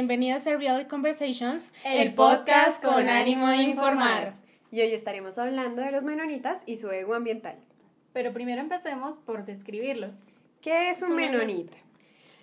[0.00, 4.32] bienvenidos a Reality Conversations, el podcast con ánimo de informar.
[4.70, 7.56] Y hoy estaremos hablando de los menonitas y su ego ambiental.
[8.14, 10.26] Pero primero empecemos por describirlos.
[10.62, 11.74] ¿Qué es un menonita?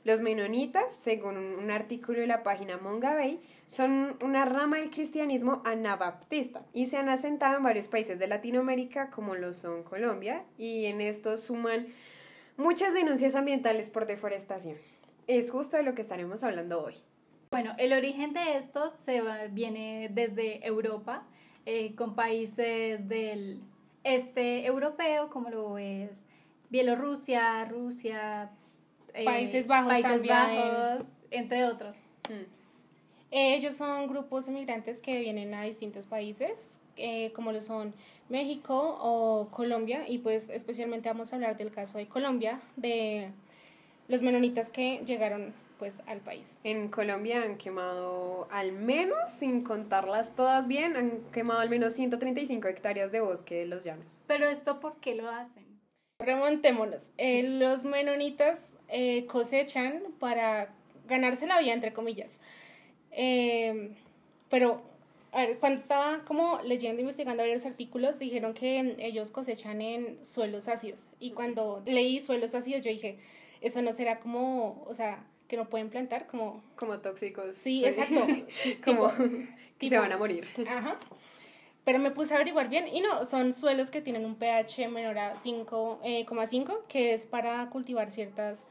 [0.03, 6.61] Los menonitas, según un artículo de la página Mongabay, son una rama del cristianismo anabaptista
[6.73, 11.01] y se han asentado en varios países de Latinoamérica como lo son Colombia y en
[11.01, 11.87] estos suman
[12.55, 14.77] muchas denuncias ambientales por deforestación.
[15.25, 16.93] Es justo de lo que estaremos hablando hoy.
[17.49, 21.25] Bueno, el origen de estos se viene desde Europa,
[21.65, 23.61] eh, con países del
[24.03, 26.25] este europeo, como lo es
[26.69, 28.51] Bielorrusia, Rusia,
[29.13, 31.95] eh, Países Bajos, Países Bajos entre otros.
[32.29, 32.45] Mm.
[33.31, 37.93] Ellos son grupos inmigrantes que vienen a distintos países, eh, como lo son
[38.29, 43.31] México o Colombia, y pues especialmente vamos a hablar del caso de Colombia, de
[44.07, 46.57] los menonitas que llegaron pues al país.
[46.63, 52.67] En Colombia han quemado al menos, sin contarlas todas bien, han quemado al menos 135
[52.67, 54.19] hectáreas de bosque de los llanos.
[54.27, 55.65] Pero esto, ¿por qué lo hacen?
[56.19, 57.03] Remontémonos.
[57.17, 60.73] Eh, los menonitas eh, cosechan para
[61.07, 62.39] ganarse la vida, entre comillas.
[63.11, 63.91] Eh,
[64.49, 64.81] pero,
[65.31, 70.67] a ver, cuando estaba como leyendo, investigando varios artículos, dijeron que ellos cosechan en suelos
[70.67, 71.09] ácidos.
[71.19, 73.19] Y cuando leí suelos ácidos, yo dije,
[73.61, 76.61] eso no será como, o sea, que no pueden plantar como...
[76.75, 77.55] Como tóxicos.
[77.55, 78.25] Sí, exacto.
[78.85, 79.11] como
[79.77, 80.47] que se van a morir.
[80.67, 80.97] Ajá.
[81.85, 85.17] Pero me puse a averiguar bien y no, son suelos que tienen un pH menor
[85.17, 88.65] a 5,5, eh, que es para cultivar ciertos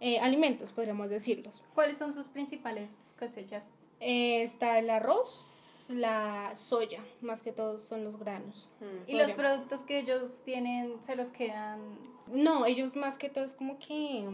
[0.00, 1.62] eh, alimentos, podríamos decirlos.
[1.74, 3.64] ¿Cuáles son sus principales cosechas?
[4.00, 8.68] Eh, está el arroz, la soya, más que todo son los granos.
[8.80, 9.10] Mm.
[9.10, 11.80] ¿Y los productos que ellos tienen se los quedan?
[12.26, 14.28] No, ellos más que todo es como que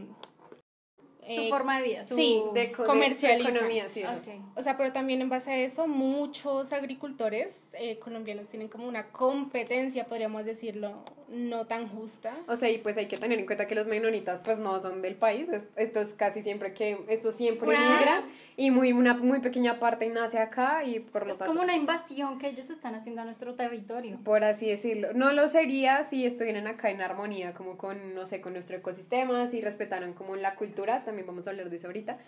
[1.27, 4.03] su eh, forma de vida, su sí, de, economía, sí.
[4.55, 9.09] O sea, pero también en base a eso, muchos agricultores eh, colombianos tienen como una
[9.09, 12.37] competencia, podríamos decirlo, no tan justa.
[12.47, 15.03] O sea, y pues hay que tener en cuenta que los menonitas pues no son
[15.03, 18.25] del país, esto es casi siempre que, esto siempre migra
[18.57, 22.39] y muy, una muy pequeña parte nace acá y por lo Es como una invasión
[22.39, 24.19] que ellos están haciendo a nuestro territorio.
[24.25, 25.13] Por así decirlo.
[25.15, 29.47] No lo sería si estuvieran acá en armonía como con, no sé, con nuestro ecosistema,
[29.47, 32.19] si respetaran como la cultura también vamos a hablar de eso ahorita.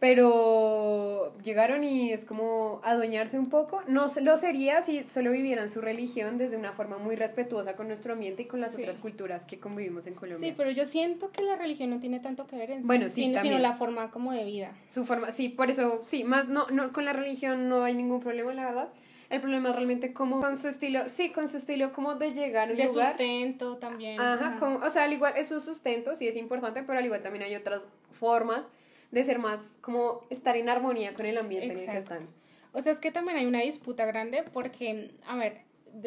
[0.00, 3.82] Pero llegaron y es como adueñarse un poco.
[3.86, 8.14] No lo sería si solo vivieran su religión desde una forma muy respetuosa con nuestro
[8.14, 10.48] ambiente y con las otras culturas que convivimos en Colombia.
[10.48, 13.30] Sí, pero yo siento que la religión no tiene tanto que ver en bueno, sí,
[13.42, 14.72] sino, la forma como de vida.
[14.90, 18.20] Su forma, sí, por eso, sí, más no, no, con la religión no hay ningún
[18.20, 18.88] problema, la verdad.
[19.28, 22.68] El problema es realmente como con su estilo, sí, con su estilo como de llegar
[22.68, 23.16] a un de lugar.
[23.16, 24.18] De sustento también.
[24.18, 27.22] Ajá, Como, o sea, al igual, es su sustento, sí es importante, pero al igual
[27.22, 27.82] también hay otras
[28.20, 28.70] formas
[29.10, 32.28] de ser más como estar en armonía con el ambiente en el que están.
[32.72, 35.62] O sea, es que también hay una disputa grande porque, a ver,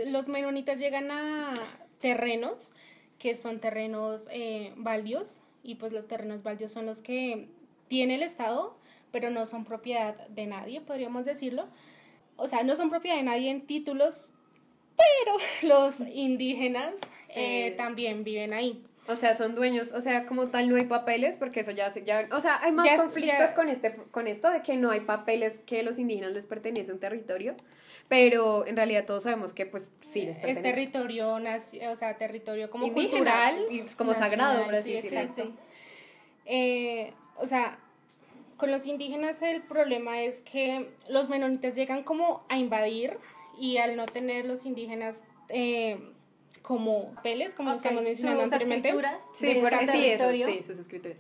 [0.06, 1.59] los menonitas llegan a
[2.00, 2.73] terrenos
[3.18, 7.50] que son terrenos eh, baldios y pues los terrenos baldios son los que
[7.88, 8.78] tiene el Estado,
[9.12, 11.68] pero no son propiedad de nadie, podríamos decirlo.
[12.35, 14.25] O sea, no son propiedad de nadie en títulos,
[14.96, 15.38] pero
[15.73, 16.96] los indígenas
[17.29, 18.84] eh, eh, también viven ahí.
[19.08, 22.03] O sea, son dueños, o sea, como tal no hay papeles, porque eso ya se,
[22.03, 25.59] ya, o sea, hay más conflictos con este, con esto de que no hay papeles
[25.66, 27.56] que los indígenas les pertenece a un territorio,
[28.08, 30.69] pero en realidad todos sabemos que pues sí les pertenece.
[30.69, 33.66] Es territorio, o sea, territorio como cultural.
[33.69, 35.52] Y como sagrado, por así decirlo.
[36.46, 37.78] Eh, o sea,
[38.56, 43.18] con los indígenas el problema es que los menonitas llegan como a invadir
[43.59, 45.25] y al no tener los indígenas...
[45.50, 46.12] Eh,
[46.62, 47.78] como papeles, como okay.
[47.78, 48.90] estamos mencionando sus anteriormente.
[48.90, 48.96] Sí,
[49.59, 51.18] por sí, eso, sí, sus escrituras.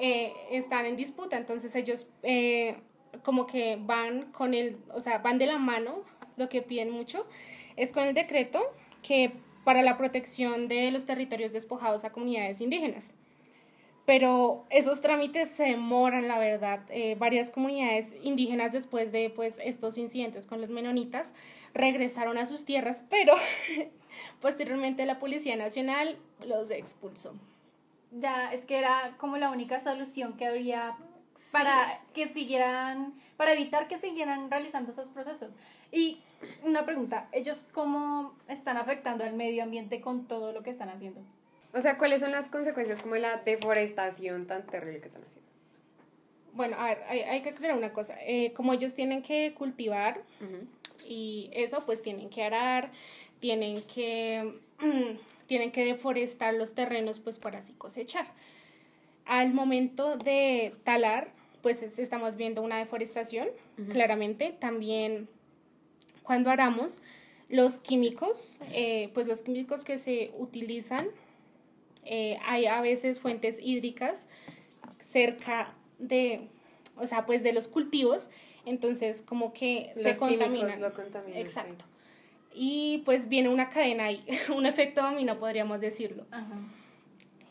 [0.00, 2.76] Eh, están en disputa, entonces ellos eh,
[3.22, 6.02] como que van con el, o sea, van de la mano,
[6.36, 7.26] lo que piden mucho,
[7.76, 8.60] es con el decreto
[9.02, 9.32] que
[9.64, 13.12] para la protección de los territorios despojados a comunidades indígenas
[14.04, 16.80] pero esos trámites se demoran, la verdad.
[16.88, 21.34] Eh, varias comunidades indígenas después de pues, estos incidentes con los menonitas
[21.72, 23.34] regresaron a sus tierras, pero
[24.40, 27.34] posteriormente la Policía Nacional los expulsó.
[28.10, 30.96] Ya, es que era como la única solución que habría
[31.50, 35.56] para que siguieran, para evitar que siguieran realizando esos procesos.
[35.90, 36.20] Y
[36.64, 41.20] una pregunta, ¿ellos cómo están afectando al medio ambiente con todo lo que están haciendo?
[41.74, 45.50] O sea, ¿cuáles son las consecuencias como la deforestación tan terrible que están haciendo?
[46.52, 48.14] Bueno, a ver, hay, que creer una cosa.
[48.20, 50.20] Eh, como ellos tienen que cultivar
[51.06, 52.90] y eso, pues tienen que arar,
[53.40, 54.58] tienen que,
[55.46, 58.26] tienen que deforestar los terrenos, pues para así cosechar.
[59.24, 61.30] Al momento de talar,
[61.62, 63.48] pues es- estamos viendo una deforestación,
[63.90, 64.54] claramente.
[64.58, 65.28] También
[66.22, 67.00] cuando aramos,
[67.48, 71.06] los químicos, eh, pues los químicos que se utilizan,
[72.04, 74.26] eh, hay a veces fuentes hídricas
[75.00, 76.48] cerca de,
[76.96, 78.30] o sea, pues de los cultivos,
[78.64, 80.80] entonces como que Los se contaminan.
[80.80, 81.40] lo contaminan, sí.
[81.40, 81.84] Exacto.
[82.54, 86.26] Y pues viene una cadena ahí, un efecto dominó, podríamos decirlo.
[86.30, 86.56] Ajá.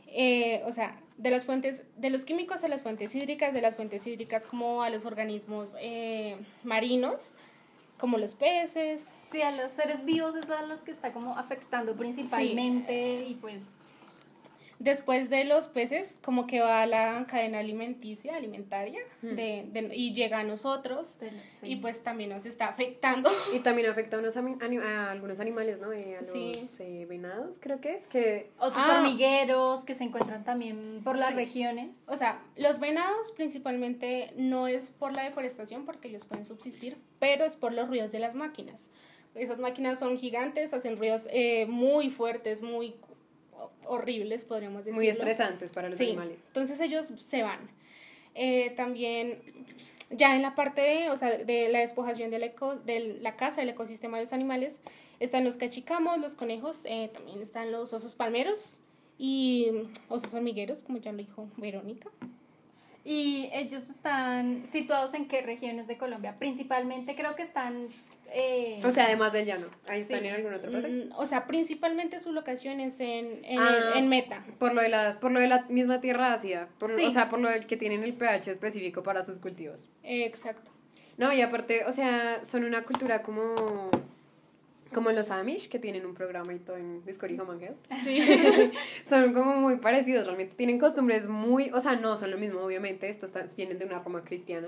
[0.08, 3.76] Eh, o sea, de las fuentes, de los químicos a las fuentes hídricas, de las
[3.76, 7.36] fuentes hídricas como a los organismos eh, marinos,
[7.98, 9.14] como los peces.
[9.28, 13.78] Sí, a los seres vivos es a los que está como afectando principalmente y pues
[14.84, 19.36] Después de los peces, como que va a la cadena alimenticia, alimentaria, Hmm.
[19.36, 21.20] de, de- y llega a nosotros.
[21.48, 21.68] sí.
[21.68, 23.30] Y pues también nos está afectando.
[23.54, 25.94] Y también afecta a, unos a algunos animales, ¿no?
[25.94, 26.56] Eh, a los Sí.
[26.80, 28.50] eh, venados, creo que es, que...
[28.58, 28.98] osos Ah.
[28.98, 31.36] hormigueros que se encuentran también por las Sí.
[31.36, 32.04] regiones.
[32.08, 37.46] O sea, los venados principalmente no es por la deforestación, porque ellos pueden subsistir, pero
[37.46, 38.90] es por los ruidos de las máquinas.
[39.36, 42.96] Esas máquinas son gigantes, hacen ruidos eh, muy fuertes, muy
[43.86, 44.98] horribles, podríamos decirlo.
[44.98, 46.46] Muy estresantes para los Sí, animales.
[46.48, 47.60] Entonces ellos se van.
[48.36, 49.42] Eh, también
[50.10, 53.62] ya en la parte de, o sea, de la despojación del eco- de la casa,
[53.62, 54.80] del ecosistema de los animales,
[55.20, 58.82] están los cachicamos, los conejos, eh, también están los osos palmeros
[59.18, 59.68] y
[60.10, 62.10] osos hormigueros, como ya lo dijo Verónica.
[63.04, 66.36] Y ellos están situados en qué regiones de Colombia?
[66.38, 67.88] Principalmente creo que están...
[68.34, 69.68] eh, O sea, además del llano.
[69.88, 70.28] ¿Ahí están Sí.
[70.28, 70.88] en alguna otra parte?
[70.88, 73.92] Mm, o sea, principalmente su locación es en, en, Ah.
[73.96, 74.44] en Meta.
[74.60, 76.68] Por lo, de la, por lo de la misma tierra ácida.
[76.80, 77.04] Por, Sí.
[77.06, 79.92] O sea, por lo del que tienen el pH específico para sus cultivos.
[80.04, 80.72] Eh, exacto.
[81.18, 83.90] No, y aparte, o sea, son una cultura como...
[84.94, 87.72] Como los Amish, que tienen un programa y todo en Discord y Home.
[88.04, 88.20] Sí.
[89.08, 93.08] son como muy parecidos, realmente tienen costumbres muy, o sea, no son lo mismo, obviamente,
[93.08, 94.68] estos vienen de una rama cristiana,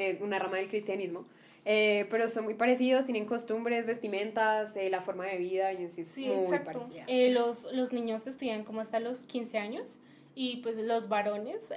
[0.00, 1.26] eh, una rama del cristianismo,
[1.64, 5.90] eh, pero son muy parecidos, tienen costumbres, vestimentas, eh, la forma de vida y en
[5.90, 6.88] sí Sí, muy exacto.
[7.06, 10.00] Eh, los, los niños estudian como hasta los 15 años
[10.34, 11.70] y pues los varones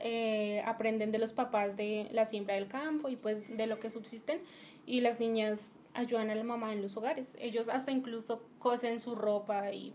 [0.65, 4.39] aprenden de los papás de la siembra del campo y pues de lo que subsisten
[4.85, 7.35] y las niñas ayudan a la mamá en los hogares.
[7.41, 9.93] Ellos hasta incluso cosen su ropa y...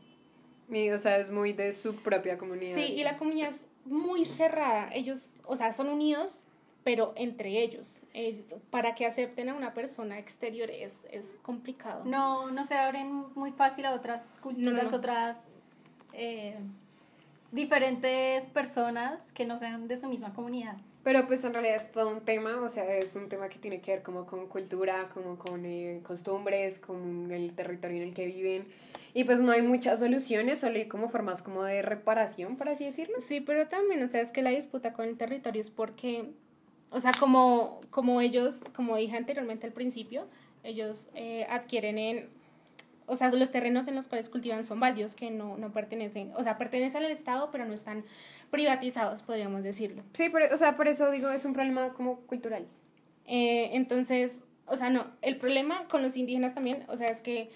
[0.71, 2.75] Y, o sea, es muy de su propia comunidad.
[2.75, 4.91] Sí, y la comunidad es muy cerrada.
[4.93, 6.47] Ellos, o sea, son unidos,
[6.89, 8.01] pero entre ellos.
[8.15, 12.03] Ellos- para que acepten a una persona exterior es, es complicado.
[12.07, 14.97] no, no se abren muy fácil a otras culturas, No, no.
[14.97, 15.55] otras
[16.15, 16.57] eh,
[17.53, 20.79] diferentes personas que no sean de su misma comunidad.
[21.05, 23.83] Pero pues en realidad es todo un tema, o sea, es un tema que tiene
[23.83, 28.25] que ver como con cultura, como con eh, costumbres, con el territorio en el que
[28.25, 28.67] viven.
[29.13, 32.87] Y pues no hay muchas soluciones, solo hay como formas como de reparación, por así
[32.87, 33.17] decirlo.
[33.21, 36.31] Sí, pero también, o sea, es que la disputa con el territorio es porque,
[36.91, 40.27] o sea, como, como ellos, como dije anteriormente al principio,
[40.63, 42.29] ellos eh, adquieren en,
[43.07, 46.43] o sea, los terrenos en los cuales cultivan son baldíos que no, no pertenecen, o
[46.43, 48.05] sea, pertenecen al Estado, pero no están
[48.51, 50.03] privatizados, podríamos decirlo.
[50.13, 52.67] Sí, por, o sea, por eso digo, es un problema como cultural.
[53.27, 57.51] Eh, entonces, o sea, no, el problema con los indígenas también, o sea, es que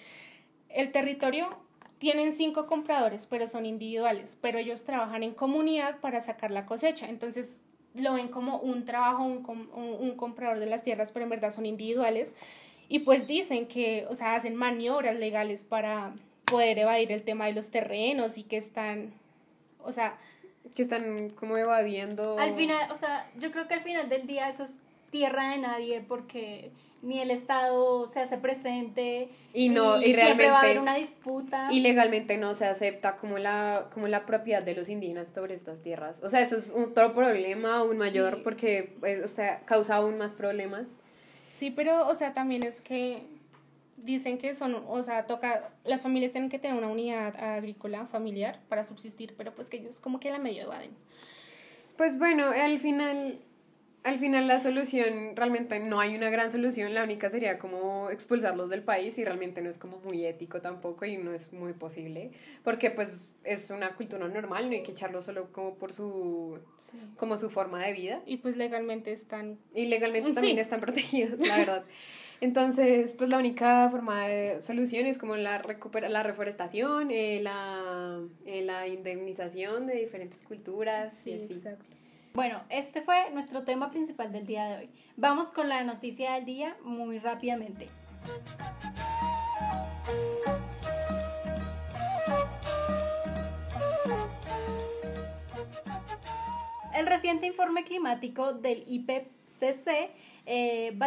[0.69, 1.59] el territorio
[1.99, 7.09] tienen cinco compradores, pero son individuales, pero ellos trabajan en comunidad para sacar la cosecha,
[7.09, 7.61] entonces
[7.95, 11.31] lo ven como un trabajo, un, com- un, un comprador de las tierras, pero en
[11.31, 12.35] verdad son individuales,
[12.89, 16.13] y pues dicen que, o sea, hacen maniobras legales para
[16.45, 19.13] poder evadir el tema de los terrenos y que están,
[19.83, 20.17] o sea,
[20.77, 22.39] Que están como evadiendo.
[22.39, 24.79] Al final, o sea, yo creo que al final del día eso es
[25.11, 26.71] tierra de nadie porque
[27.03, 31.69] ni el Estado se hace presente Y no, y siempre va a haber una disputa.
[31.71, 35.83] Y legalmente no se acepta como la, como la propiedad de los indígenas sobre estas
[35.83, 36.23] tierras.
[36.23, 38.41] O sea, eso es otro problema aún mayor Sí.
[38.45, 40.99] porque pues, o sea, causa aún más problemas.
[41.51, 43.27] Sí, pero, o sea, también es que
[43.97, 48.59] dicen que son, o sea, toca, las familias tienen que tener una unidad agrícola familiar
[48.69, 50.91] para subsistir, pero pues que ellos como que la medio evaden.
[51.97, 53.39] Pues bueno, al final,
[54.05, 58.69] al final la solución, realmente no hay una gran solución, la única sería como expulsarlos
[58.69, 62.33] del país y realmente no es como muy ético tampoco y no es muy posible,
[62.65, 66.59] porque pues es una cultura normal, no hay que echarlo solo como por su,
[67.17, 70.35] como su forma de vida Y pues legalmente están, y legalmente Sí.
[70.35, 71.85] también están protegidos, la verdad.
[72.41, 78.21] Entonces, pues la única forma de solución es como la, recupera la reforestación, eh, la,
[78.47, 81.53] eh, la indemnización de diferentes culturas sí, y así.
[81.53, 82.02] exacto.
[82.35, 84.91] Bueno, este fue nuestro tema principal del día de hoy.
[85.17, 87.89] Vamos con la noticia del día muy rápidamente.
[96.95, 100.11] El reciente informe climático del IPCC
[100.47, 100.99] eh,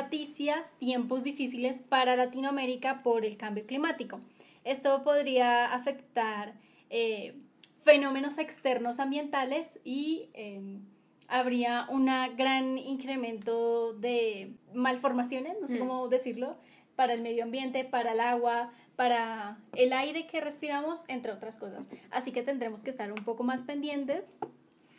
[0.78, 4.22] tiempos difíciles para Latinoamérica por el cambio climático.
[4.64, 6.54] Esto podría afectar
[6.92, 7.36] eh,
[7.84, 10.95] fenómenos externos ambientales y em,
[11.28, 12.06] habría un
[12.38, 15.80] gran incremento de malformaciones, no sé Mm.
[15.80, 16.58] cómo decirlo,
[16.96, 21.90] para el medio ambiente, para el agua, para el aire que respiramos, entre otras cosas.
[22.12, 24.36] Así que tendremos que estar un poco más pendientes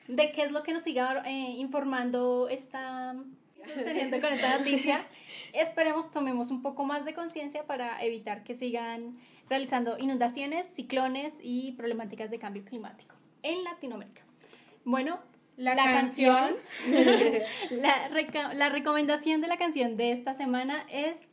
[0.08, 3.16] de qué es lo que nos siga eh, informando esta
[3.74, 5.06] sosteniendo con esta noticia.
[5.52, 9.18] Esperemos tomemos un poco más de conciencia para evitar que sigan
[9.48, 14.22] realizando inundaciones, ciclones y problemáticas de cambio climático en Latinoamérica.
[14.84, 15.18] Bueno,
[15.56, 16.54] La, La canción,
[17.70, 21.28] la, reca- la recomendación de la canción de esta semana es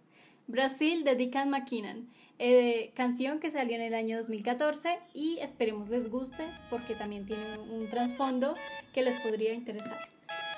[0.48, 6.10] Brasil de Deacon McKinnon, eh, canción que salió en el año 2014 y esperemos les
[6.10, 8.56] guste porque también tiene un trasfondo
[8.94, 9.98] que les podría interesar.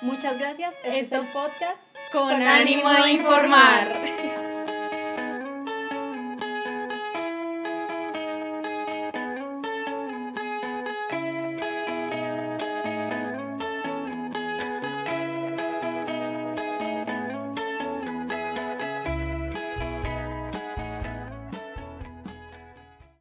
[0.00, 0.72] Muchas gracias.
[0.84, 1.82] Este Esto es el podcast
[2.12, 4.45] con ánimo de informar.